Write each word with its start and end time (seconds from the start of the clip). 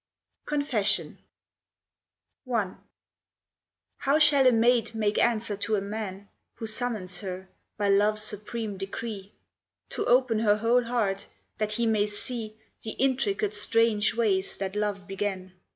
CONFESSION 0.45 1.19
I 2.51 2.73
How 3.97 4.17
shall 4.17 4.47
a 4.47 4.51
maid 4.51 4.95
make 4.95 5.19
answer 5.19 5.55
to 5.57 5.75
a 5.75 5.81
man 5.81 6.27
Who 6.55 6.65
summons 6.65 7.19
her, 7.19 7.47
by 7.77 7.89
love's 7.89 8.23
supreme 8.23 8.77
decree, 8.79 9.31
To 9.89 10.03
open 10.07 10.39
her 10.39 10.57
whole 10.57 10.83
heart, 10.85 11.27
that 11.59 11.73
he 11.73 11.85
may 11.85 12.07
see 12.07 12.57
The 12.81 12.93
intricate 12.93 13.53
strange 13.53 14.15
ways 14.15 14.57
that 14.57 14.75
love 14.75 15.05
began. 15.05 15.53